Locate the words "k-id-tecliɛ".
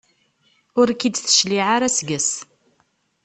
0.99-1.65